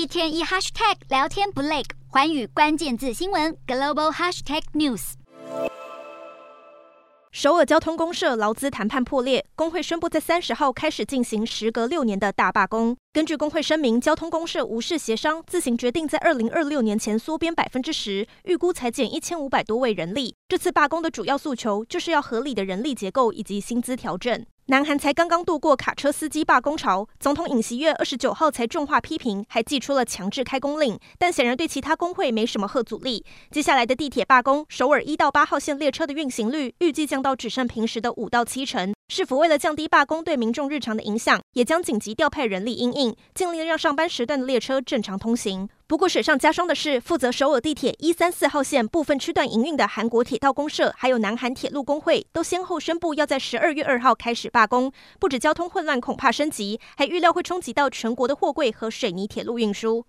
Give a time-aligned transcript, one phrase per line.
[0.00, 5.12] 一天一 hashtag 聊天不累，环宇关键字新闻 global hashtag news。
[7.30, 12.96] 首尔交通公社劳资谈判破裂，工会宣布在三十号开始进行时隔六年的大罢工。
[13.12, 20.34] 根据工会声明，交通公社无视协商，自行决定在二零二六年前缩编百分之十，预估裁减一千五百多位人力。
[20.48, 24.46] 这次罢工的主要诉求就是要合理的人力结构以及薪资调整。
[24.70, 33.24] 南韩才刚刚度过卡车司机罢工潮，总统尹锡悦二十九号才重话批评，还祭出了强制开工令，但显然对其他工会没什么贺阻力。
[33.50, 38.94] 接下来的地铁罢工，首尔一到八号线列车的运行率预计降到只剩平时的五到七成。
[39.12, 45.68] 市府为了降低罢工对民众日常的影响，也将紧急调派人力因应，尽力让上班时段的列车正常通行。
[45.88, 54.92] 不过雪上加霜的是，负责首尔地铁一三四号线部分区段营运的韩国铁道公社，还有南韩铁路工会，都先后宣布要在十二月二号开始罢工。
[55.18, 60.06] 不止交通混乱，恐怕升级，还预料会冲击到全国的货柜和水泥铁路运输。